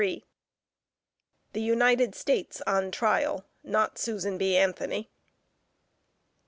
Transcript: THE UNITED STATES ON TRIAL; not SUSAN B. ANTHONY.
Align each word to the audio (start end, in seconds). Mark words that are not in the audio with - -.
THE 1.53 1.61
UNITED 1.61 2.15
STATES 2.15 2.63
ON 2.65 2.89
TRIAL; 2.89 3.45
not 3.63 3.99
SUSAN 3.99 4.39
B. 4.39 4.57
ANTHONY. 4.57 5.11